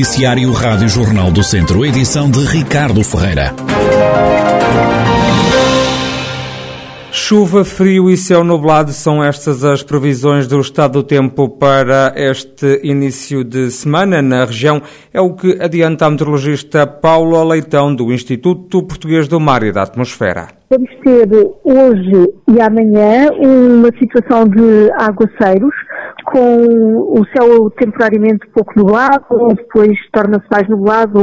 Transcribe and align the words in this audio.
Noticiário 0.00 0.50
Rádio 0.52 0.88
Jornal 0.88 1.30
do 1.30 1.44
Centro, 1.44 1.84
edição 1.84 2.30
de 2.30 2.42
Ricardo 2.46 3.04
Ferreira. 3.04 3.54
Chuva, 7.12 7.66
frio 7.66 8.08
e 8.08 8.16
céu 8.16 8.42
nublado 8.42 8.94
são 8.94 9.22
estas 9.22 9.62
as 9.62 9.82
previsões 9.82 10.46
do 10.46 10.58
estado 10.58 10.94
do 10.94 11.02
tempo 11.02 11.50
para 11.50 12.14
este 12.16 12.80
início 12.82 13.44
de 13.44 13.70
semana 13.70 14.22
na 14.22 14.46
região. 14.46 14.80
É 15.12 15.20
o 15.20 15.34
que 15.34 15.58
adianta 15.60 16.06
a 16.06 16.10
meteorologista 16.10 16.86
Paulo 16.86 17.44
Leitão, 17.44 17.94
do 17.94 18.10
Instituto 18.10 18.82
Português 18.82 19.28
do 19.28 19.38
Mar 19.38 19.62
e 19.62 19.70
da 19.70 19.82
Atmosfera. 19.82 20.59
Vamos 20.72 20.88
ter 21.02 21.28
hoje 21.64 22.32
e 22.48 22.60
amanhã 22.60 23.28
uma 23.32 23.88
situação 23.98 24.44
de 24.44 24.88
aguaceiros 24.92 25.74
com 26.26 27.18
o 27.18 27.26
céu 27.36 27.68
temporariamente 27.70 28.46
pouco 28.54 28.72
nublado, 28.76 29.24
depois 29.56 29.98
torna-se 30.12 30.46
mais 30.48 30.68
nublado, 30.68 31.18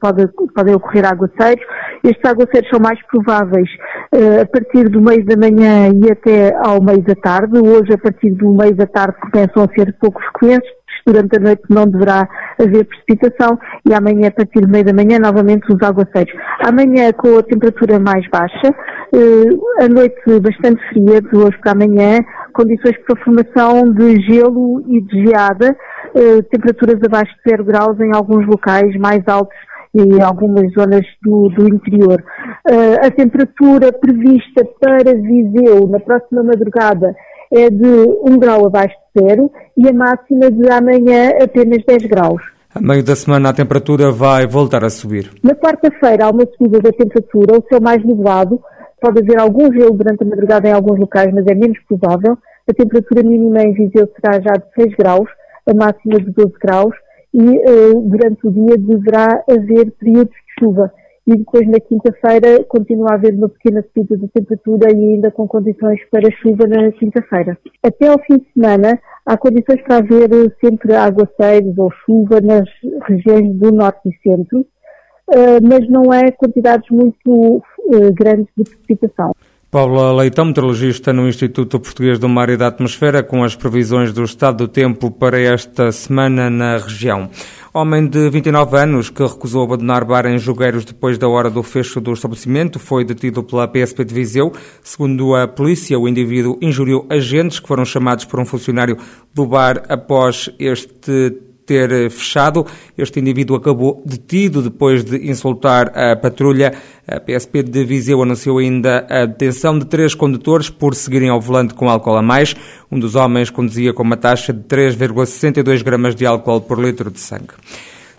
pode, 0.00 0.26
podem 0.54 0.74
ocorrer 0.74 1.04
aguaceiros. 1.04 1.62
Estes 2.02 2.24
aguaceiros 2.24 2.70
são 2.70 2.80
mais 2.80 2.98
prováveis 3.08 3.68
uh, 4.14 4.40
a 4.40 4.46
partir 4.46 4.88
do 4.88 5.02
meio 5.02 5.26
da 5.26 5.36
manhã 5.36 5.90
e 5.94 6.10
até 6.10 6.54
ao 6.56 6.82
meio 6.82 7.02
da 7.02 7.14
tarde. 7.16 7.58
Hoje, 7.58 7.92
a 7.92 7.98
partir 7.98 8.30
do 8.30 8.50
meio 8.54 8.74
da 8.74 8.86
tarde, 8.86 9.14
começam 9.30 9.62
a 9.62 9.74
ser 9.74 9.94
pouco 10.00 10.18
frequentes. 10.22 10.79
Durante 11.06 11.36
a 11.36 11.40
noite 11.40 11.62
não 11.68 11.86
deverá 11.86 12.28
haver 12.60 12.84
precipitação 12.84 13.58
e 13.88 13.94
amanhã, 13.94 14.28
a 14.28 14.32
partir 14.32 14.60
do 14.60 14.68
meio 14.68 14.84
da 14.84 14.92
manhã, 14.92 15.18
novamente 15.18 15.72
os 15.72 15.82
aguaceiros. 15.82 16.32
Amanhã, 16.66 17.12
com 17.12 17.38
a 17.38 17.42
temperatura 17.42 17.98
mais 17.98 18.28
baixa, 18.28 18.70
uh, 18.70 19.82
a 19.82 19.88
noite 19.88 20.20
bastante 20.40 20.80
fria, 20.90 21.20
de 21.20 21.36
hoje 21.36 21.58
para 21.62 21.72
amanhã, 21.72 22.20
condições 22.52 22.96
para 23.06 23.24
formação 23.24 23.84
de 23.92 24.20
gelo 24.22 24.82
e 24.86 25.00
de 25.00 25.26
geada, 25.26 25.76
eh, 26.14 26.42
temperaturas 26.50 26.98
abaixo 27.04 27.32
de 27.44 27.50
0 27.50 27.64
graus 27.64 28.00
em 28.00 28.12
alguns 28.14 28.46
locais 28.46 28.94
mais 28.96 29.22
altos 29.28 29.56
e 29.94 30.20
algumas 30.20 30.72
zonas 30.72 31.04
do, 31.22 31.48
do 31.50 31.68
interior. 31.68 32.22
Uh, 32.68 33.06
a 33.06 33.10
temperatura 33.10 33.92
prevista 33.92 34.64
para 34.80 35.14
Viseu 35.14 35.88
na 35.88 35.98
próxima 35.98 36.42
madrugada 36.42 37.14
é 37.52 37.70
de 37.70 37.86
1 37.86 38.38
grau 38.38 38.66
abaixo 38.66 38.94
de 39.14 39.22
zero 39.22 39.50
e 39.76 39.88
a 39.88 39.92
máxima 39.92 40.50
de 40.50 40.70
amanhã 40.70 41.30
apenas 41.42 41.84
10 41.86 42.04
graus. 42.06 42.42
A 42.74 42.80
meio 42.80 43.02
da 43.02 43.16
semana 43.16 43.48
a 43.48 43.52
temperatura 43.52 44.12
vai 44.12 44.46
voltar 44.46 44.84
a 44.84 44.90
subir. 44.90 45.30
Na 45.42 45.54
quarta-feira 45.54 46.26
há 46.26 46.30
uma 46.30 46.46
subida 46.56 46.80
da 46.80 46.92
temperatura, 46.92 47.58
o 47.58 47.64
céu 47.68 47.80
mais 47.80 48.04
nublado, 48.04 48.60
pode 49.00 49.20
haver 49.20 49.40
algum 49.40 49.72
gelo 49.72 49.92
durante 49.92 50.22
a 50.22 50.26
madrugada 50.26 50.68
em 50.68 50.72
alguns 50.72 50.98
locais, 50.98 51.32
mas 51.34 51.46
é 51.46 51.54
menos 51.54 51.78
provável. 51.88 52.38
A 52.68 52.72
temperatura 52.72 53.22
mínima 53.24 53.62
em 53.62 53.72
Viseu 53.72 54.08
será 54.14 54.40
já 54.40 54.52
de 54.52 54.64
6 54.76 54.94
graus, 54.96 55.28
a 55.66 55.74
máxima 55.74 56.20
de 56.20 56.30
12 56.30 56.52
graus 56.62 56.94
e 57.32 57.40
uh, 57.40 58.00
durante 58.02 58.46
o 58.46 58.50
dia 58.50 58.76
deverá 58.76 59.42
haver 59.48 59.90
períodos 59.92 60.32
de 60.32 60.64
chuva. 60.64 60.92
E 61.26 61.36
depois 61.36 61.66
na 61.68 61.78
quinta-feira 61.78 62.64
continua 62.64 63.12
a 63.12 63.14
haver 63.14 63.34
uma 63.34 63.48
pequena 63.48 63.84
subida 63.94 64.16
de 64.16 64.28
temperatura 64.28 64.90
e 64.90 65.14
ainda 65.14 65.30
com 65.30 65.46
condições 65.46 66.00
para 66.10 66.30
chuva 66.42 66.66
na 66.66 66.90
quinta-feira. 66.92 67.58
Até 67.82 68.08
ao 68.08 68.18
fim 68.20 68.38
de 68.38 68.46
semana 68.52 68.98
há 69.26 69.36
condições 69.36 69.82
para 69.82 69.98
haver 69.98 70.30
sempre 70.64 70.94
aguaceiros 70.94 71.76
ou 71.78 71.90
chuva 72.04 72.40
nas 72.40 72.68
regiões 73.06 73.54
do 73.54 73.70
norte 73.70 74.08
e 74.08 74.28
centro, 74.28 74.60
uh, 74.60 75.60
mas 75.62 75.88
não 75.88 76.12
é 76.12 76.30
quantidades 76.32 76.88
muito 76.90 77.58
uh, 77.58 78.14
grandes 78.14 78.48
de 78.56 78.64
precipitação. 78.64 79.32
Paula 79.70 80.12
Leitão, 80.12 80.46
meteorologista 80.46 81.12
no 81.12 81.28
Instituto 81.28 81.78
Português 81.78 82.18
do 82.18 82.28
Mar 82.28 82.50
e 82.50 82.56
da 82.56 82.66
Atmosfera, 82.66 83.22
com 83.22 83.44
as 83.44 83.54
previsões 83.54 84.12
do 84.12 84.24
estado 84.24 84.66
do 84.66 84.68
tempo 84.68 85.12
para 85.12 85.40
esta 85.40 85.92
semana 85.92 86.50
na 86.50 86.76
região. 86.76 87.30
Homem 87.72 88.08
de 88.08 88.28
29 88.28 88.76
anos 88.76 89.10
que 89.10 89.22
recusou 89.22 89.62
abandonar 89.62 90.04
bar 90.04 90.26
em 90.26 90.36
Jogueiros 90.38 90.84
depois 90.84 91.16
da 91.16 91.28
hora 91.28 91.48
do 91.48 91.62
fecho 91.62 92.00
do 92.00 92.12
estabelecimento 92.12 92.80
foi 92.80 93.04
detido 93.04 93.44
pela 93.44 93.68
PSP 93.68 94.04
de 94.04 94.12
Viseu. 94.12 94.52
Segundo 94.82 95.36
a 95.36 95.46
polícia, 95.46 95.96
o 95.96 96.08
indivíduo 96.08 96.58
injuriou 96.60 97.06
agentes 97.08 97.60
que 97.60 97.68
foram 97.68 97.84
chamados 97.84 98.24
por 98.24 98.40
um 98.40 98.44
funcionário 98.44 98.98
do 99.32 99.46
bar 99.46 99.84
após 99.88 100.50
este 100.58 101.30
ter 101.70 101.92
eh, 101.92 102.10
fechado. 102.10 102.66
Este 102.98 103.20
indivíduo 103.20 103.56
acabou 103.56 104.02
detido 104.04 104.60
depois 104.60 105.04
de 105.04 105.30
insultar 105.30 105.96
a 105.96 106.16
patrulha. 106.16 106.74
A 107.06 107.20
PSP 107.20 107.62
de 107.62 107.84
Viseu 107.84 108.20
anunciou 108.20 108.58
ainda 108.58 109.06
a 109.08 109.24
detenção 109.24 109.78
de 109.78 109.84
três 109.84 110.12
condutores 110.12 110.68
por 110.68 110.96
seguirem 110.96 111.28
ao 111.28 111.40
volante 111.40 111.72
com 111.72 111.88
álcool 111.88 112.16
a 112.16 112.22
mais. 112.22 112.56
Um 112.90 112.98
dos 112.98 113.14
homens 113.14 113.50
conduzia 113.50 113.92
com 113.92 114.02
uma 114.02 114.16
taxa 114.16 114.52
de 114.52 114.62
3,62 114.64 115.84
gramas 115.84 116.16
de 116.16 116.26
álcool 116.26 116.60
por 116.60 116.80
litro 116.80 117.08
de 117.08 117.20
sangue. 117.20 117.54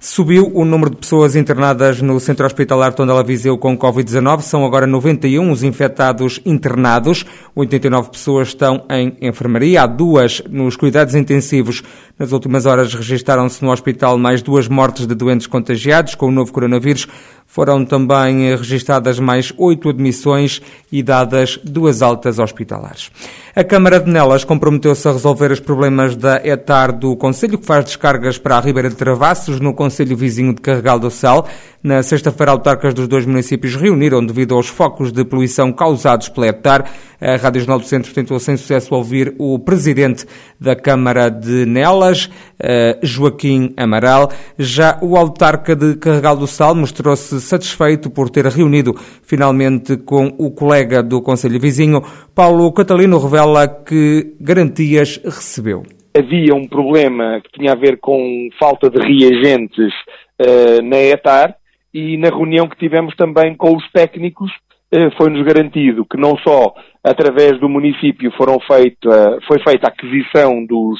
Subiu 0.04 0.52
o 0.56 0.66
número 0.66 0.90
de 0.90 0.98
pessoas 0.98 1.36
internadas 1.36 2.02
no 2.02 2.20
Centro 2.20 2.44
Hospitalar 2.44 2.92
Tondela 2.92 3.24
Viseu 3.24 3.56
com 3.56 3.78
Covid-19. 3.78 4.42
São 4.42 4.66
agora 4.66 4.88
91 4.88 5.52
os 5.52 5.62
infectados 5.62 6.42
internados. 6.44 7.24
89 7.54 8.10
pessoas 8.10 8.48
estão 8.48 8.84
em 8.90 9.16
enfermaria. 9.22 9.84
Há 9.84 9.86
duas 9.86 10.42
nos 10.50 10.76
cuidados 10.76 11.14
intensivos. 11.14 11.84
Nas 12.18 12.32
últimas 12.32 12.66
horas 12.66 12.96
registaram-se 12.96 13.64
no 13.64 13.72
hospital 13.72 14.18
mais 14.18 14.42
duas 14.42 14.68
mortes 14.68 15.06
de 15.06 15.14
doentes 15.14 15.46
contagiados 15.46 16.16
com 16.16 16.30
o 16.30 16.32
novo 16.32 16.52
coronavírus. 16.52 17.08
Foram 17.54 17.84
também 17.84 18.56
registadas 18.56 19.20
mais 19.20 19.52
oito 19.58 19.90
admissões 19.90 20.62
e 20.90 21.04
dadas 21.04 21.60
duas 21.62 22.02
altas 22.02 22.40
hospitalares. 22.40 23.12
A 23.54 23.62
Câmara 23.62 24.00
de 24.00 24.10
Nelas 24.10 24.46
comprometeu-se 24.46 25.06
a 25.06 25.12
resolver 25.12 25.52
os 25.52 25.60
problemas 25.60 26.16
da 26.16 26.38
ETAR 26.38 26.98
do 26.98 27.14
Conselho, 27.18 27.58
que 27.58 27.66
faz 27.66 27.84
descargas 27.84 28.38
para 28.38 28.56
a 28.56 28.62
Ribeira 28.62 28.90
de 28.90 28.96
Travassos, 28.96 29.60
no 29.60 29.74
Conselho 29.74 30.16
vizinho 30.16 30.56
de 30.56 30.62
Carregal 30.62 30.98
do 30.98 31.12
Sal. 31.12 31.46
Na 31.84 32.02
sexta-feira, 32.02 32.54
autarcas 32.54 32.94
dos 32.94 33.10
dois 33.10 33.26
municípios 33.26 33.76
reuniram 33.76 34.26
devido 34.26 34.56
aos 34.56 34.68
focos 34.68 35.12
de 35.12 35.26
poluição 35.26 35.74
causados 35.74 36.30
pela 36.30 36.48
ETAR. 36.48 36.86
A 37.20 37.36
Rádio 37.36 37.62
Jornal 37.62 37.80
do 37.80 37.86
Centro 37.86 38.14
tentou 38.14 38.40
sem 38.40 38.56
sucesso 38.56 38.96
ouvir 38.96 39.36
o 39.38 39.60
presidente 39.60 40.26
da 40.60 40.76
Câmara 40.76 41.28
de 41.30 41.66
Nelas, 41.66 42.30
eh, 42.60 42.98
Joaquim 43.04 43.74
Amaral. 43.76 44.32
Já 44.58 44.98
o 45.02 45.18
autarca 45.18 45.76
de 45.76 45.96
Carregal 45.96 46.38
do 46.38 46.48
Sal 46.48 46.74
mostrou-se 46.74 47.41
satisfeito 47.42 48.10
por 48.10 48.30
ter 48.30 48.46
reunido 48.46 48.94
finalmente 49.24 49.98
com 49.98 50.28
o 50.38 50.52
colega 50.52 51.04
do 51.04 51.22
Conselho 51.22 51.60
Vizinho. 51.60 52.02
Paulo 52.34 52.72
Catalino 52.74 53.18
revela 53.20 53.68
que 53.68 54.36
garantias 54.40 55.18
recebeu. 55.24 55.84
Havia 56.14 56.54
um 56.54 56.68
problema 56.68 57.40
que 57.42 57.58
tinha 57.58 57.72
a 57.72 57.76
ver 57.76 57.98
com 57.98 58.50
falta 58.60 58.90
de 58.90 59.00
reagentes 59.00 59.94
uh, 60.42 60.82
na 60.84 60.98
ETAR 60.98 61.56
e 61.94 62.18
na 62.18 62.28
reunião 62.28 62.68
que 62.68 62.78
tivemos 62.78 63.16
também 63.16 63.56
com 63.56 63.78
os 63.78 63.92
técnicos 63.94 64.52
uh, 64.94 65.10
foi-nos 65.18 65.42
garantido 65.46 66.06
que 66.06 66.18
não 66.18 66.38
só 66.40 66.74
através 67.02 67.58
do 67.62 67.70
município 67.70 68.30
foram 68.36 68.60
feito, 68.60 69.08
uh, 69.08 69.40
foi 69.48 69.60
feita 69.64 69.88
a 69.88 69.90
aquisição 69.90 70.66
dos, 70.66 71.00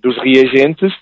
dos 0.00 0.16
reagentes 0.18 0.92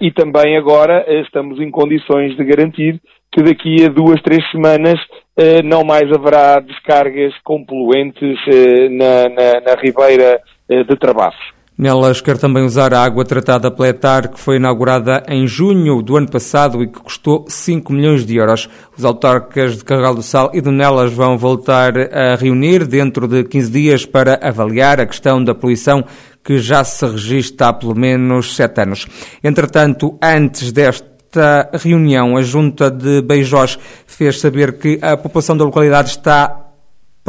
e 0.00 0.10
também 0.10 0.56
agora 0.56 1.04
estamos 1.22 1.60
em 1.60 1.70
condições 1.70 2.36
de 2.36 2.44
garantir 2.44 3.00
que 3.32 3.42
daqui 3.42 3.84
a 3.84 3.88
duas, 3.88 4.20
três 4.22 4.42
semanas 4.50 4.98
eh, 5.36 5.62
não 5.62 5.84
mais 5.84 6.10
haverá 6.12 6.60
descargas 6.60 7.32
com 7.44 7.64
poluentes 7.64 8.38
eh, 8.48 8.88
na, 8.88 9.28
na, 9.28 9.60
na, 9.60 9.80
ribeira 9.80 10.40
eh, 10.68 10.84
de 10.84 10.96
Travassos. 10.96 11.40
Nelas 11.78 12.20
quer 12.20 12.36
também 12.36 12.62
usar 12.62 12.92
a 12.92 13.02
água 13.02 13.24
tratada 13.24 13.70
pela 13.70 13.88
ETAR, 13.88 14.28
que 14.28 14.38
foi 14.38 14.56
inaugurada 14.56 15.22
em 15.26 15.46
junho 15.46 16.02
do 16.02 16.14
ano 16.18 16.30
passado 16.30 16.82
e 16.82 16.86
que 16.86 17.00
custou 17.00 17.46
5 17.48 17.90
milhões 17.90 18.26
de 18.26 18.36
euros. 18.36 18.68
Os 18.98 19.02
autarcas 19.02 19.78
de 19.78 19.84
Carregal 19.84 20.14
do 20.14 20.22
Sal 20.22 20.50
e 20.52 20.60
de 20.60 20.70
Nelas 20.70 21.10
vão 21.10 21.38
voltar 21.38 21.94
a 22.12 22.34
reunir 22.34 22.86
dentro 22.86 23.26
de 23.26 23.44
15 23.44 23.72
dias 23.72 24.04
para 24.04 24.38
avaliar 24.42 25.00
a 25.00 25.06
questão 25.06 25.42
da 25.42 25.54
poluição 25.54 26.04
que 26.44 26.58
já 26.58 26.84
se 26.84 27.06
registra 27.06 27.68
há 27.68 27.72
pelo 27.72 27.94
menos 27.94 28.54
7 28.56 28.82
anos. 28.82 29.06
Entretanto, 29.42 30.18
antes 30.22 30.72
deste 30.72 31.09
Nesta 31.32 31.70
reunião, 31.78 32.36
a 32.36 32.42
Junta 32.42 32.90
de 32.90 33.22
Beijós 33.22 33.78
fez 34.04 34.40
saber 34.40 34.78
que 34.78 34.98
a 35.00 35.16
população 35.16 35.56
da 35.56 35.64
localidade 35.64 36.10
está 36.10 36.69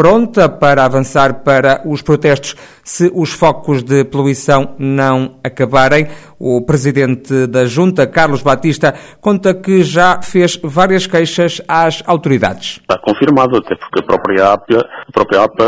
pronta 0.01 0.49
para 0.49 0.83
avançar 0.83 1.43
para 1.43 1.83
os 1.85 2.01
protestos 2.01 2.55
se 2.83 3.11
os 3.13 3.31
focos 3.31 3.83
de 3.83 4.03
poluição 4.03 4.73
não 4.79 5.35
acabarem. 5.43 6.07
O 6.39 6.65
presidente 6.65 7.45
da 7.45 7.65
Junta, 7.65 8.07
Carlos 8.07 8.41
Batista, 8.41 8.95
conta 9.21 9.53
que 9.53 9.83
já 9.83 10.19
fez 10.23 10.59
várias 10.63 11.05
queixas 11.05 11.61
às 11.67 12.01
autoridades. 12.07 12.79
Está 12.81 12.97
confirmado, 12.97 13.57
até 13.57 13.75
porque 13.75 13.99
a 13.99 14.03
própria 14.03 14.53
APA, 14.53 14.79
a 14.79 15.11
própria 15.11 15.43
APA 15.43 15.63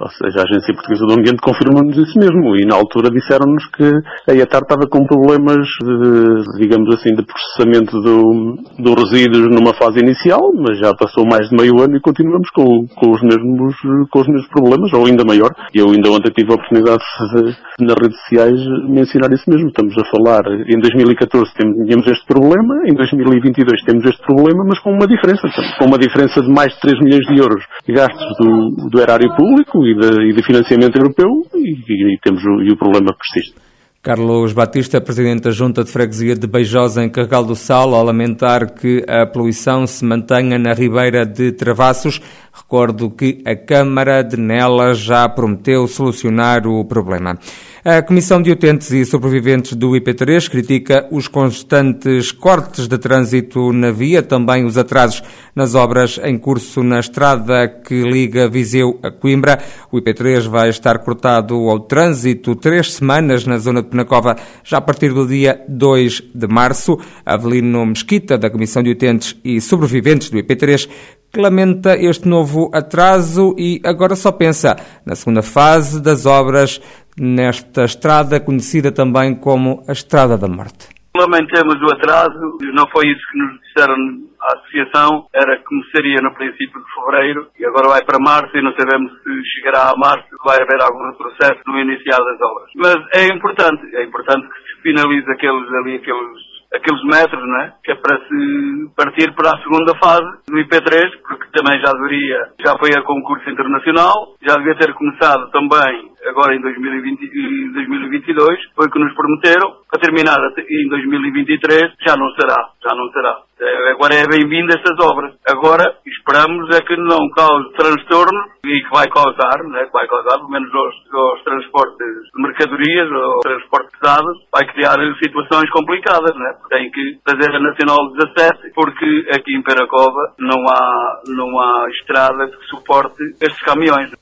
ou 0.00 0.10
seja, 0.10 0.40
a 0.40 0.42
Agência 0.42 0.74
Portuguesa 0.74 1.06
do 1.06 1.14
Ambiente, 1.14 1.40
confirmou-nos 1.40 1.96
isso 1.96 2.18
mesmo. 2.18 2.54
E 2.56 2.66
na 2.66 2.74
altura 2.74 3.10
disseram-nos 3.10 3.64
que 3.70 3.90
a 4.30 4.34
IATAR 4.34 4.64
estava 4.64 4.86
com 4.86 5.06
problemas, 5.06 5.66
de, 5.80 6.58
digamos 6.60 6.94
assim, 6.94 7.14
de 7.14 7.24
processamento 7.24 7.98
do, 8.02 8.58
do 8.78 8.94
resíduos 9.00 9.48
numa 9.48 9.72
fase 9.72 9.98
inicial, 10.00 10.52
mas 10.52 10.78
já 10.78 10.92
passou 10.94 11.24
mais 11.24 11.48
de 11.48 11.56
meio 11.56 11.80
ano 11.80 11.96
e 11.96 12.00
continuamos 12.02 12.50
com, 12.50 12.86
com 12.94 13.12
os 13.12 13.22
mesmos 13.22 13.74
com 14.10 14.20
os 14.20 14.28
mesmos 14.28 14.48
problemas, 14.48 14.92
ou 14.92 15.06
ainda 15.06 15.24
maior. 15.24 15.50
Eu 15.74 15.90
ainda 15.90 16.10
ontem 16.10 16.32
tive 16.32 16.52
a 16.52 16.54
oportunidade 16.54 17.02
de, 17.34 17.84
nas 17.84 17.96
redes 18.00 18.18
sociais, 18.20 18.58
mencionar 18.88 19.32
isso 19.32 19.48
mesmo. 19.48 19.68
Estamos 19.68 19.94
a 19.98 20.04
falar, 20.10 20.44
em 20.66 20.80
2014 20.80 21.52
tínhamos 21.54 22.06
este 22.06 22.26
problema, 22.26 22.74
em 22.86 22.94
2022 22.94 23.82
temos 23.84 24.04
este 24.04 24.22
problema, 24.22 24.64
mas 24.66 24.78
com 24.80 24.90
uma 24.90 25.06
diferença, 25.06 25.48
com 25.78 25.86
uma 25.86 25.98
diferença 25.98 26.40
de 26.42 26.48
mais 26.48 26.72
de 26.74 26.80
3 26.80 27.00
milhões 27.00 27.26
de 27.26 27.38
euros 27.38 27.64
gastos 27.88 28.36
do, 28.38 28.90
do 28.90 29.00
erário 29.00 29.34
público 29.36 29.84
e 29.84 29.94
de, 29.94 30.30
e 30.30 30.32
de 30.34 30.42
financiamento 30.42 30.96
europeu, 30.96 31.28
e, 31.54 31.74
e, 31.88 32.14
e 32.14 32.18
temos 32.22 32.42
o, 32.44 32.62
e 32.62 32.72
o 32.72 32.76
problema 32.76 33.14
persiste. 33.14 33.68
Carlos 34.00 34.52
Batista, 34.52 35.00
presidente 35.00 35.42
da 35.42 35.50
Junta 35.50 35.82
de 35.82 35.90
Freguesia 35.90 36.34
de 36.36 36.46
Beijosa, 36.46 37.02
em 37.02 37.10
Carregal 37.10 37.44
do 37.44 37.56
Sal, 37.56 37.94
ao 37.94 38.04
lamentar 38.04 38.72
que 38.72 39.04
a 39.08 39.26
poluição 39.26 39.86
se 39.86 40.04
mantenha 40.04 40.56
na 40.56 40.72
ribeira 40.72 41.26
de 41.26 41.52
Travassos. 41.52 42.20
Recordo 42.52 43.10
que 43.10 43.42
a 43.44 43.54
Câmara 43.54 44.22
de 44.22 44.36
Nelas 44.36 44.98
já 44.98 45.28
prometeu 45.28 45.86
solucionar 45.86 46.66
o 46.66 46.84
problema. 46.84 47.38
A 47.84 48.02
Comissão 48.02 48.42
de 48.42 48.50
Utentes 48.50 48.90
e 48.90 49.04
Sobreviventes 49.04 49.74
do 49.74 49.92
IP3 49.92 50.50
critica 50.50 51.06
os 51.10 51.28
constantes 51.28 52.32
cortes 52.32 52.88
de 52.88 52.98
trânsito 52.98 53.72
na 53.72 53.90
via, 53.90 54.22
também 54.22 54.64
os 54.64 54.76
atrasos 54.76 55.22
nas 55.54 55.74
obras 55.74 56.20
em 56.22 56.36
curso 56.36 56.82
na 56.82 56.98
estrada 57.00 57.68
que 57.68 58.02
liga 58.02 58.48
Viseu 58.48 58.98
a 59.02 59.10
Coimbra. 59.10 59.58
O 59.90 59.96
IP3 59.96 60.48
vai 60.48 60.68
estar 60.68 60.98
cortado 60.98 61.54
ao 61.54 61.80
trânsito 61.80 62.54
três 62.56 62.94
semanas 62.94 63.46
na 63.46 63.58
zona 63.58 63.80
de 63.80 63.88
Penacova, 63.88 64.36
já 64.64 64.78
a 64.78 64.82
partir 64.82 65.14
do 65.14 65.26
dia 65.26 65.64
2 65.68 66.24
de 66.34 66.46
março. 66.46 66.98
Avelino 67.24 67.86
Mesquita, 67.86 68.36
da 68.36 68.50
Comissão 68.50 68.82
de 68.82 68.90
Utentes 68.90 69.36
e 69.44 69.60
Sobreviventes 69.60 70.30
do 70.30 70.38
IP3, 70.38 70.88
que 71.32 71.40
lamenta 71.40 71.96
este 71.96 72.28
novo 72.28 72.70
atraso 72.72 73.54
e 73.58 73.80
agora 73.84 74.16
só 74.16 74.32
pensa 74.32 74.76
na 75.04 75.14
segunda 75.14 75.42
fase 75.42 76.02
das 76.02 76.26
obras 76.26 76.80
nesta 77.18 77.84
estrada 77.84 78.40
conhecida 78.40 78.92
também 78.92 79.34
como 79.34 79.82
a 79.88 79.92
Estrada 79.92 80.38
da 80.38 80.48
Morte. 80.48 80.88
Lamentamos 81.16 81.76
o 81.82 81.92
atraso, 81.92 82.58
não 82.74 82.86
foi 82.92 83.08
isso 83.08 83.20
que 83.32 83.38
nos 83.38 83.60
disseram 83.60 83.96
à 84.40 84.54
associação, 84.54 85.26
era 85.34 85.56
que 85.58 85.64
começaria 85.64 86.22
no 86.22 86.32
princípio 86.34 86.78
de 86.78 86.86
fevereiro 86.94 87.48
e 87.58 87.66
agora 87.66 87.88
vai 87.88 88.04
para 88.04 88.20
março 88.20 88.56
e 88.56 88.62
não 88.62 88.72
sabemos 88.78 89.10
se 89.22 89.58
chegará 89.58 89.90
a 89.90 89.96
março, 89.96 90.28
vai 90.44 90.62
haver 90.62 90.80
algum 90.80 91.10
retrocesso 91.10 91.60
no 91.66 91.80
iniciar 91.80 92.18
das 92.18 92.40
obras. 92.40 92.70
Mas 92.76 92.98
é 93.14 93.26
importante, 93.34 93.82
é 93.96 94.04
importante 94.04 94.46
que 94.46 94.60
se 94.62 94.82
finalize 94.82 95.28
aqueles 95.28 95.68
ali, 95.74 95.96
aqueles 95.96 96.57
aqueles 96.74 97.02
metros, 97.04 97.42
né? 97.48 97.72
Que 97.84 97.92
é 97.92 97.94
para 97.94 98.16
se 98.18 98.90
partir 98.96 99.34
para 99.34 99.50
a 99.50 99.62
segunda 99.62 99.94
fase 99.98 100.26
do 100.46 100.56
IP3, 100.58 101.10
porque 101.26 101.46
também 101.52 101.80
já 101.80 101.92
deveria, 101.92 102.38
já 102.60 102.78
foi 102.78 102.90
a 102.96 103.02
concurso 103.02 103.48
internacional, 103.50 104.34
já 104.42 104.56
devia 104.56 104.76
ter 104.76 104.92
começado 104.94 105.50
também 105.50 106.12
agora 106.28 106.54
em 106.54 106.60
2020, 106.60 107.72
2022, 107.72 108.58
foi 108.74 108.86
o 108.86 108.90
que 108.90 108.98
nos 108.98 109.14
prometeram, 109.14 109.76
para 109.90 110.00
terminar 110.00 110.38
em 110.58 110.88
2023 110.88 111.92
já 112.06 112.16
não 112.16 112.28
será, 112.34 112.56
já 112.82 112.94
não 112.94 113.10
será. 113.10 113.40
É, 113.60 113.90
agora 113.90 114.14
é 114.14 114.26
bem-vindo 114.28 114.70
estas 114.70 114.96
obras. 115.04 115.34
Agora 115.48 115.82
esperamos 116.06 116.68
é 116.76 116.80
que 116.80 116.96
não 116.96 117.28
cause 117.30 117.72
transtorno 117.72 118.40
e 118.64 118.82
que 118.82 118.90
vai 118.90 119.08
causar, 119.08 119.64
né, 119.64 119.86
que 119.86 119.92
vai 119.92 120.06
causar, 120.06 120.36
pelo 120.36 120.50
menos 120.50 120.72
aos, 120.72 120.94
aos 121.12 121.42
transportes 121.42 122.06
de 122.34 122.42
mercadorias 122.42 123.10
ou 123.10 123.40
transportes 123.40 123.98
pesados, 123.98 124.38
vai 124.52 124.66
criar 124.66 124.96
situações 125.22 125.68
complicadas, 125.70 126.34
né? 126.36 126.54
Tem 126.68 126.90
que 126.90 127.18
fazer 127.28 127.54
a 127.54 127.60
Nacional 127.60 128.12
17 128.12 128.72
porque 128.74 129.26
aqui 129.34 129.56
em 129.56 129.62
Peracova 129.62 130.34
não 130.38 130.68
há, 130.68 131.20
não 131.26 131.58
há 131.58 131.88
estrada 131.90 132.46
que 132.46 132.66
suporte 132.66 133.22
estes 133.40 133.60
caminhões. 133.62 134.12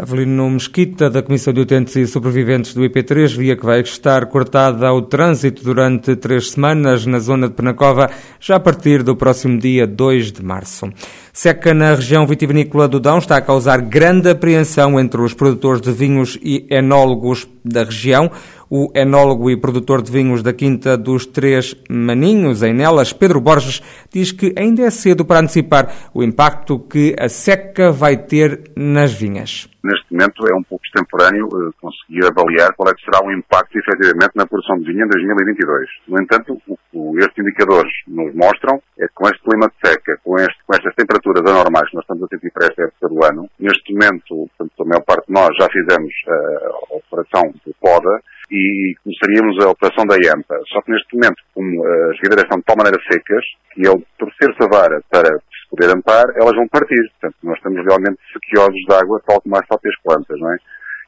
Avelino 0.00 0.48
Mesquita, 0.48 1.10
da 1.10 1.22
Comissão 1.22 1.52
de 1.52 1.60
Utentes 1.60 1.94
e 1.94 2.06
Sobreviventes 2.06 2.72
do 2.72 2.80
IP3, 2.80 3.36
via 3.36 3.54
que 3.54 3.66
vai 3.66 3.80
estar 3.82 4.24
cortada 4.26 4.88
ao 4.88 5.02
trânsito 5.02 5.62
durante 5.62 6.16
três 6.16 6.52
semanas 6.52 7.04
na 7.04 7.18
zona 7.18 7.48
de 7.48 7.54
Penacova, 7.54 8.10
já 8.40 8.56
a 8.56 8.60
partir 8.60 9.02
do 9.02 9.14
próximo 9.14 9.58
dia 9.58 9.86
2 9.86 10.32
de 10.32 10.42
março. 10.42 10.90
Seca 11.32 11.72
na 11.72 11.94
região 11.94 12.26
vitivinícola 12.26 12.88
do 12.88 12.98
Dão 12.98 13.18
está 13.18 13.36
a 13.36 13.40
causar 13.40 13.80
grande 13.80 14.28
apreensão 14.28 14.98
entre 14.98 15.20
os 15.20 15.32
produtores 15.32 15.80
de 15.80 15.92
vinhos 15.92 16.36
e 16.42 16.66
enólogos 16.68 17.48
da 17.64 17.84
região. 17.84 18.30
O 18.68 18.90
enólogo 18.94 19.50
e 19.50 19.56
produtor 19.56 20.02
de 20.02 20.10
vinhos 20.10 20.42
da 20.42 20.52
Quinta 20.52 20.96
dos 20.96 21.26
Três 21.26 21.74
Maninhos, 21.88 22.62
em 22.62 22.72
Nelas, 22.72 23.12
Pedro 23.12 23.40
Borges, 23.40 23.80
diz 24.12 24.32
que 24.32 24.54
ainda 24.56 24.82
é 24.82 24.90
cedo 24.90 25.24
para 25.24 25.40
antecipar 25.40 25.92
o 26.14 26.22
impacto 26.22 26.78
que 26.78 27.14
a 27.18 27.28
seca 27.28 27.90
vai 27.90 28.16
ter 28.16 28.70
nas 28.76 29.12
vinhas. 29.12 29.68
Neste 29.82 30.12
momento 30.12 30.46
é 30.46 30.54
um 30.54 30.62
pouco 30.62 30.84
extemporâneo 30.84 31.46
uh, 31.46 31.72
conseguir 31.80 32.26
avaliar 32.26 32.74
qual 32.74 32.90
é 32.90 32.94
que 32.94 33.02
será 33.02 33.24
o 33.24 33.32
impacto 33.32 33.78
efetivamente 33.78 34.32
na 34.36 34.46
produção 34.46 34.78
de 34.78 34.84
vinho 34.84 35.06
em 35.06 35.08
2022. 35.08 35.88
No 36.06 36.20
entanto, 36.20 36.60
o 36.68 37.12
que 37.12 37.18
estes 37.24 37.38
indicadores 37.38 37.92
nos 38.06 38.34
mostram 38.34 38.82
é 38.98 39.06
que 39.06 39.14
com 39.14 39.26
este 39.26 39.42
clima 39.42 39.68
de 39.68 39.88
seca, 39.88 40.18
com, 40.22 40.36
este, 40.36 40.58
com 40.66 40.74
estas 40.74 40.94
temperaturas 40.94 41.19
anormais 41.28 41.88
que 41.88 41.96
nós 41.96 42.04
estamos 42.04 42.24
a 42.24 42.28
sentir 42.28 42.50
para 42.52 42.66
esta 42.66 42.82
época 42.82 43.08
do 43.08 43.24
ano, 43.24 43.48
neste 43.58 43.92
momento, 43.92 44.48
portanto, 44.56 44.82
a 44.82 44.84
maior 44.84 45.04
parte 45.04 45.26
de 45.26 45.32
nós 45.32 45.50
já 45.58 45.68
fizemos 45.70 46.12
uh, 46.26 46.94
a 46.94 46.96
operação 46.96 47.52
de 47.66 47.74
poda, 47.80 48.20
e 48.50 48.94
começaríamos 49.04 49.64
a 49.64 49.70
operação 49.70 50.04
da 50.06 50.16
IEMPA. 50.16 50.60
Só 50.68 50.82
que 50.82 50.90
neste 50.90 51.14
momento, 51.14 51.40
como 51.54 51.86
as 52.10 52.18
videiras 52.18 52.44
estão 52.44 52.58
de 52.58 52.64
tal 52.64 52.76
maneira 52.76 52.98
secas, 53.08 53.44
que 53.72 53.86
ao 53.86 54.02
torcer-se 54.18 54.62
a 54.64 54.66
vara 54.66 55.00
para 55.08 55.30
se 55.38 55.70
poder 55.70 55.94
ampar, 55.94 56.24
elas 56.34 56.56
vão 56.56 56.66
partir. 56.66 57.00
Portanto, 57.12 57.36
nós 57.44 57.56
estamos 57.56 57.84
realmente 57.86 58.18
sequiosos 58.32 58.80
de 58.86 58.92
água, 58.92 59.22
tal 59.24 59.40
como 59.40 59.56
as 59.56 59.66
próprias 59.66 59.94
plantas, 60.02 60.38
não 60.40 60.52
é? 60.52 60.56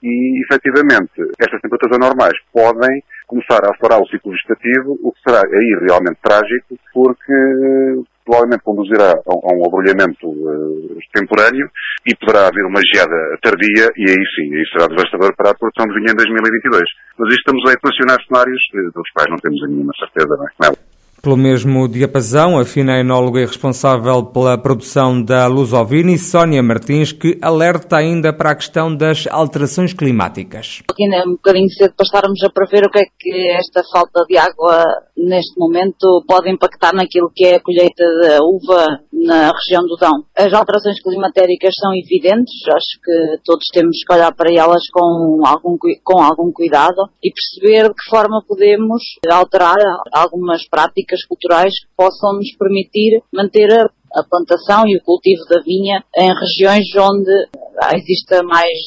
E, 0.03 0.43
efetivamente, 0.43 1.15
estas 1.39 1.61
temperaturas 1.61 1.97
anormais 1.97 2.35
podem 2.53 3.03
começar 3.27 3.61
a 3.65 3.71
aflorar 3.71 4.01
o 4.01 4.07
ciclo 4.07 4.33
vegetativo, 4.33 4.99
o 5.03 5.13
que 5.13 5.21
será 5.23 5.43
aí 5.43 5.79
realmente 5.87 6.19
trágico, 6.23 6.79
porque 6.93 8.03
provavelmente 8.25 8.63
conduzirá 8.63 9.13
a, 9.13 9.55
um 9.55 9.67
abrolhamento 9.67 10.27
uh, 10.27 10.99
extemporâneo 10.99 11.69
e 12.07 12.15
poderá 12.17 12.49
haver 12.49 12.65
uma 12.67 12.81
geada 12.93 13.39
tardia 13.43 13.91
e 13.97 14.11
aí 14.11 14.23
sim, 14.35 14.55
aí 14.55 14.65
será 14.73 14.87
devastador 14.87 15.35
para 15.37 15.51
a 15.51 15.55
produção 15.55 15.87
de 15.87 15.95
vinho 15.95 16.13
em 16.13 16.17
2022. 16.17 16.83
Mas 17.19 17.29
isto 17.29 17.41
estamos 17.41 17.63
a 17.69 17.73
equacionar 17.73 18.19
cenários 18.27 18.63
uh, 18.75 18.93
dos 18.93 19.11
quais 19.11 19.31
não 19.31 19.37
temos 19.39 19.61
nenhuma 19.69 19.93
certeza, 19.99 20.37
não 20.37 20.47
é? 20.47 20.92
Pelo 21.23 21.37
mesmo 21.37 21.87
diapasão, 21.87 22.59
a 22.59 22.65
fina 22.65 22.99
enóloga 22.99 23.41
e 23.41 23.47
responsável 23.47 24.25
pela 24.25 24.59
produção 24.59 25.23
da 25.23 25.47
Lusovini, 25.47 26.19
Sónia 26.19 26.61
Martins, 26.65 27.13
que 27.13 27.39
alerta 27.41 27.97
ainda 27.97 28.33
para 28.33 28.51
a 28.51 28.57
questão 28.57 28.93
das 28.93 29.29
alterações 29.29 29.93
climáticas. 29.93 30.83
Ainda 31.01 31.17
é 31.19 31.23
um 31.23 31.35
bocadinho 31.35 31.71
cedo 31.71 31.95
para 31.97 32.05
estarmos 32.05 32.43
a 32.43 32.51
prever 32.51 32.85
o 32.87 32.91
que 32.91 32.99
é 32.99 33.05
que 33.21 33.51
esta 33.53 33.85
falta 33.93 34.25
de 34.29 34.37
água 34.37 34.85
neste 35.17 35.57
momento 35.57 36.25
pode 36.27 36.51
impactar 36.51 36.93
naquilo 36.93 37.31
que 37.33 37.45
é 37.45 37.55
a 37.55 37.63
colheita 37.63 38.05
da 38.23 38.39
uva 38.43 38.99
na 39.25 39.53
região 39.53 39.83
do 39.87 39.97
Dão. 39.97 40.25
As 40.37 40.53
alterações 40.53 41.01
climatéricas 41.03 41.75
são 41.79 41.93
evidentes, 41.95 42.55
acho 42.69 43.01
que 43.03 43.43
todos 43.45 43.67
temos 43.73 43.97
que 44.05 44.13
olhar 44.13 44.35
para 44.35 44.53
elas 44.53 44.83
com 44.93 45.41
algum, 45.47 45.77
com 46.05 46.23
algum 46.23 46.53
cuidado 46.53 47.09
e 47.23 47.33
perceber 47.33 47.89
de 47.89 47.95
que 47.95 48.11
forma 48.11 48.43
podemos 48.47 49.03
alterar 49.31 49.79
algumas 50.13 50.67
práticas 50.69 51.25
culturais 51.25 51.73
que 51.73 51.89
possam 51.97 52.35
nos 52.35 52.55
permitir 52.57 53.23
manter 53.33 53.71
a, 53.73 53.87
a 54.21 54.25
plantação 54.25 54.85
e 54.87 54.97
o 54.97 55.03
cultivo 55.05 55.45
da 55.49 55.61
vinha 55.61 56.03
em 56.17 56.33
regiões 56.35 56.87
onde 56.99 57.49
exista 57.95 58.43
mais 58.43 58.79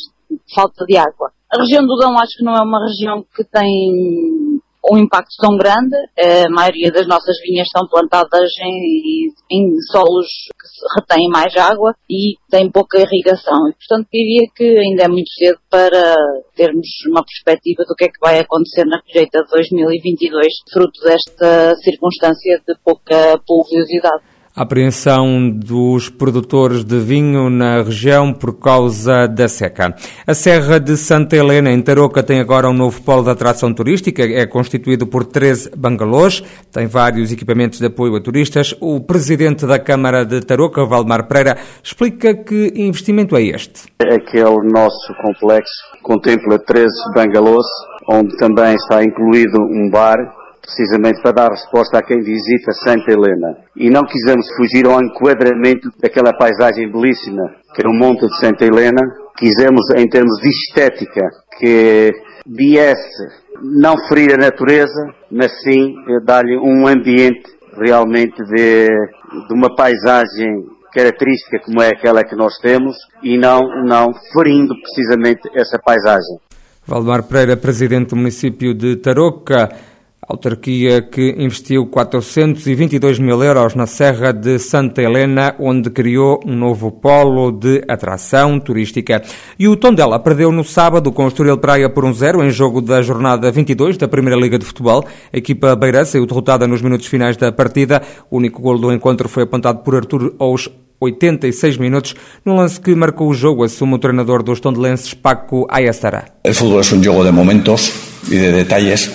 falta 0.53 0.85
de 0.85 0.97
água. 0.97 1.31
A 1.51 1.59
região 1.59 1.85
do 1.85 1.95
Dão 1.95 2.17
acho 2.17 2.37
que 2.37 2.43
não 2.43 2.55
é 2.55 2.61
uma 2.61 2.85
região 2.85 3.23
que 3.35 3.43
tem 3.45 4.44
um 4.91 4.97
impacto 4.97 5.35
tão 5.39 5.57
grande. 5.57 5.95
A 6.17 6.49
maioria 6.49 6.91
das 6.91 7.07
nossas 7.07 7.35
vinhas 7.41 7.67
estão 7.67 7.87
plantadas 7.87 8.49
em, 8.61 9.31
em 9.51 9.81
solos 9.91 10.27
que 10.27 10.99
retêm 10.99 11.29
mais 11.29 11.55
água 11.57 11.95
e 12.09 12.35
têm 12.49 12.71
pouca 12.71 12.99
irrigação. 12.99 13.67
E, 13.69 13.73
portanto, 13.73 14.07
diria 14.11 14.47
que 14.55 14.77
ainda 14.77 15.03
é 15.03 15.07
muito 15.07 15.31
cedo 15.31 15.59
para 15.69 16.15
termos 16.55 16.87
uma 17.09 17.23
perspectiva 17.23 17.83
do 17.87 17.95
que 17.95 18.05
é 18.05 18.07
que 18.07 18.19
vai 18.19 18.39
acontecer 18.39 18.85
na 18.85 19.01
colheita 19.01 19.43
de 19.43 19.49
2022, 19.49 20.47
fruto 20.71 21.01
desta 21.01 21.75
circunstância 21.77 22.61
de 22.67 22.75
pouca 22.83 23.39
pluviosidade 23.45 24.34
a 24.55 24.61
apreensão 24.61 25.49
dos 25.49 26.07
produtores 26.07 26.85
de 26.85 26.97
vinho 26.97 27.49
na 27.49 27.81
região 27.81 28.31
por 28.31 28.57
causa 28.57 29.27
da 29.27 29.49
seca. 29.49 29.93
A 30.25 30.33
Serra 30.33 30.79
de 30.79 30.95
Santa 30.95 31.35
Helena, 31.35 31.69
em 31.71 31.81
Tarouca, 31.81 32.23
tem 32.23 32.39
agora 32.39 32.69
um 32.69 32.73
novo 32.73 33.01
polo 33.01 33.23
de 33.23 33.31
atração 33.31 33.73
turística. 33.73 34.23
É 34.23 34.45
constituído 34.45 35.05
por 35.05 35.25
13 35.25 35.71
bangalôs, 35.75 36.41
tem 36.71 36.87
vários 36.87 37.33
equipamentos 37.33 37.79
de 37.79 37.87
apoio 37.87 38.15
a 38.15 38.21
turistas. 38.21 38.73
O 38.79 39.01
presidente 39.01 39.65
da 39.65 39.77
Câmara 39.77 40.23
de 40.23 40.39
Tarouca, 40.39 40.85
Valdemar 40.85 41.27
Pereira, 41.27 41.57
explica 41.83 42.33
que 42.33 42.71
investimento 42.77 43.35
é 43.35 43.43
este. 43.43 43.93
Aquele 43.99 44.71
nosso 44.71 45.13
complexo 45.21 45.73
contempla 46.01 46.57
13 46.59 46.87
bangalôs, 47.13 47.65
onde 48.09 48.37
também 48.37 48.73
está 48.75 49.03
incluído 49.03 49.59
um 49.59 49.89
bar 49.91 50.17
precisamente 50.65 51.21
para 51.21 51.31
dar 51.31 51.49
resposta 51.51 51.99
a 51.99 52.03
quem 52.03 52.19
visita 52.19 52.71
Santa 52.83 53.11
Helena. 53.11 53.57
E 53.75 53.89
não 53.89 54.03
quisemos 54.03 54.45
fugir 54.57 54.85
ao 54.85 55.01
enquadramento 55.01 55.89
daquela 56.01 56.33
paisagem 56.33 56.91
belíssima 56.91 57.43
que 57.75 57.85
é 57.85 57.89
o 57.89 57.93
Monte 57.93 58.25
de 58.25 58.39
Santa 58.39 58.65
Helena. 58.65 59.01
Quisemos, 59.37 59.89
em 59.97 60.07
termos 60.07 60.39
de 60.41 60.49
estética, 60.49 61.29
que 61.59 62.13
viesse 62.47 63.45
não 63.61 63.95
ferir 64.07 64.33
a 64.33 64.37
natureza, 64.37 65.13
mas 65.29 65.51
sim 65.61 65.93
dar-lhe 66.23 66.57
um 66.57 66.87
ambiente 66.87 67.43
realmente 67.77 68.41
de, 68.45 68.87
de 68.87 69.53
uma 69.53 69.75
paisagem 69.75 70.63
característica 70.93 71.59
como 71.65 71.81
é 71.81 71.89
aquela 71.89 72.23
que 72.23 72.35
nós 72.35 72.57
temos 72.59 72.95
e 73.21 73.37
não, 73.37 73.59
não 73.83 74.13
ferindo 74.31 74.73
precisamente 74.81 75.41
essa 75.53 75.77
paisagem. 75.77 76.37
Valdemar 76.87 77.23
Pereira, 77.23 77.57
presidente 77.57 78.11
do 78.11 78.15
município 78.15 78.73
de 78.73 78.95
Tarouca, 78.95 79.69
autarquia 80.27 81.01
que 81.01 81.35
investiu 81.37 81.85
422 81.87 83.19
mil 83.19 83.41
euros 83.43 83.75
na 83.75 83.85
Serra 83.85 84.31
de 84.31 84.57
Santa 84.59 85.01
Helena, 85.01 85.55
onde 85.59 85.89
criou 85.89 86.39
um 86.45 86.55
novo 86.55 86.91
polo 86.91 87.51
de 87.51 87.83
atração 87.87 88.59
turística. 88.59 89.21
E 89.57 89.67
o 89.67 89.75
Tondela 89.75 90.19
perdeu 90.19 90.51
no 90.51 90.63
sábado 90.63 91.11
com 91.11 91.25
o 91.25 91.27
Estoril 91.27 91.57
Praia 91.57 91.89
por 91.89 92.05
um 92.05 92.13
zero 92.13 92.43
em 92.43 92.49
jogo 92.49 92.81
da 92.81 93.01
jornada 93.01 93.51
22 93.51 93.97
da 93.97 94.07
Primeira 94.07 94.39
Liga 94.39 94.57
de 94.57 94.65
Futebol. 94.65 95.05
A 95.31 95.37
equipa 95.37 95.75
beira 95.75 96.05
saiu 96.05 96.25
derrotada 96.25 96.67
nos 96.67 96.81
minutos 96.81 97.07
finais 97.07 97.37
da 97.37 97.51
partida. 97.51 98.01
O 98.29 98.37
único 98.37 98.61
gol 98.61 98.77
do 98.77 98.91
encontro 98.91 99.29
foi 99.29 99.43
apontado 99.43 99.79
por 99.79 99.95
Artur 99.95 100.35
aos 100.39 100.69
86 100.99 101.77
minutos, 101.77 102.15
no 102.43 102.55
lance 102.55 102.79
que 102.79 102.95
marcou 102.95 103.29
o 103.29 103.33
jogo, 103.33 103.63
assume 103.63 103.95
o 103.95 103.99
treinador 103.99 104.41
dos 104.41 104.59
tondelenses, 104.59 105.13
Paco 105.13 105.67
Ayastara. 105.69 106.25
El 106.43 106.55
fútbol 106.55 106.79
es 106.79 106.91
un 106.91 107.03
juego 107.03 107.23
de 107.23 107.31
momentos 107.31 107.93
y 108.29 108.35
de 108.35 108.51
detalles 108.51 109.11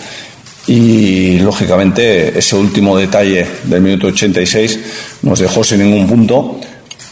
y 0.66 1.38
lógicamente 1.38 2.38
ese 2.38 2.56
último 2.56 2.96
detalle 2.96 3.46
del 3.64 3.80
minuto 3.80 4.08
86 4.08 4.78
nos 5.22 5.38
dejó 5.38 5.64
sin 5.64 5.80
ningún 5.80 6.06
punto, 6.06 6.60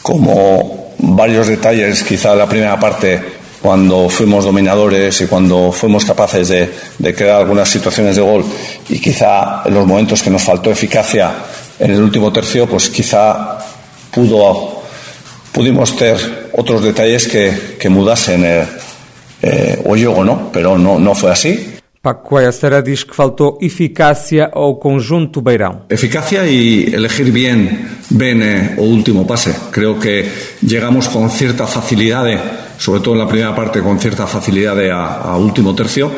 como 0.01 0.93
varios 0.99 1.47
detalles 1.47 2.03
quizá 2.03 2.35
la 2.35 2.47
primera 2.47 2.79
parte 2.79 3.39
cuando 3.61 4.07
fuimos 4.09 4.45
dominadores 4.45 5.19
y 5.21 5.27
cuando 5.27 5.71
fuimos 5.71 6.05
capaces 6.05 6.47
de, 6.47 6.69
de 6.97 7.13
crear 7.13 7.41
algunas 7.41 7.67
situaciones 7.67 8.15
de 8.15 8.21
gol 8.21 8.45
y 8.87 8.99
quizá 8.99 9.63
en 9.65 9.73
los 9.73 9.85
momentos 9.85 10.23
que 10.23 10.29
nos 10.29 10.43
faltó 10.43 10.71
eficacia 10.71 11.33
en 11.79 11.91
el 11.91 12.01
último 12.01 12.31
tercio, 12.31 12.67
pues 12.67 12.89
quizá 12.89 13.57
pudo, 14.11 14.83
pudimos 15.51 15.95
ter 15.95 16.49
otros 16.53 16.83
detalles 16.83 17.27
que, 17.27 17.77
que 17.79 17.89
mudasen 17.89 18.43
el, 18.43 18.67
eh, 19.41 19.81
o 19.85 20.23
¿no? 20.23 20.49
Pero 20.51 20.77
no, 20.77 20.99
no 20.99 21.15
fue 21.15 21.31
así. 21.31 21.78
Paco 22.01 22.37
Ayastera 22.37 22.81
diz 22.81 23.03
que 23.03 23.13
faltou 23.13 23.57
eficácia 23.59 24.49
ao 24.53 24.79
conjunto 24.79 25.41
Beirão. 25.41 25.81
Eficacia 25.89 26.47
y 26.47 26.95
elegir 26.95 27.29
bien, 27.29 27.89
bien 28.09 28.75
o 28.77 28.83
último 28.83 29.27
pase. 29.27 29.53
Creo 29.69 29.99
que 29.99 30.23
llegamos 30.61 31.09
con 31.09 31.29
cierta 31.29 31.67
facilidad, 31.67 32.23
sobre 32.77 33.01
todo 33.01 33.15
en 33.15 33.19
la 33.19 33.27
primera 33.27 33.53
parte, 33.53 33.81
con 33.81 33.99
cierta 33.99 34.25
facilidad 34.27 34.79
a, 34.89 35.23
a 35.23 35.37
último 35.37 35.75
tercio. 35.75 36.09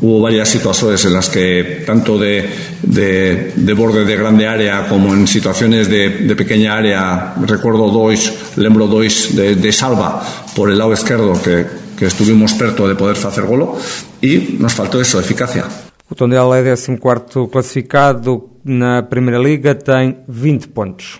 Hubo 0.00 0.22
varias 0.22 0.48
situaciones 0.48 1.04
en 1.04 1.12
las 1.12 1.28
que, 1.28 1.84
tanto 1.84 2.16
de, 2.16 2.48
de, 2.80 3.52
de 3.56 3.72
borde 3.74 4.06
de 4.06 4.16
grande 4.16 4.46
área 4.46 4.88
como 4.88 5.12
en 5.12 5.26
situaciones 5.26 5.90
de, 5.90 6.24
de 6.24 6.34
pequeña 6.34 6.78
área, 6.78 7.34
recuerdo 7.44 7.90
dos, 7.90 8.32
lembro 8.56 8.86
dos 8.86 9.36
de, 9.36 9.54
de 9.54 9.72
salva 9.72 10.22
por 10.54 10.70
el 10.70 10.78
lado 10.78 10.94
izquierdo 10.94 11.34
que 11.42 11.84
que 11.96 12.04
estuvimos 12.04 12.52
perto 12.52 12.86
de 12.88 12.94
poder 12.94 13.16
facer 13.16 13.44
golo 13.44 13.78
e 14.22 14.56
nos 14.60 14.74
faltou 14.74 15.00
eso, 15.00 15.18
eficacia. 15.18 15.64
O 16.08 16.14
Tondela 16.14 16.56
é 16.56 16.62
14º 16.62 17.50
classificado 17.50 18.50
na 18.64 19.02
Primeira 19.02 19.38
Liga, 19.38 19.74
tem 19.74 20.18
20 20.28 20.68
pontos. 20.68 21.18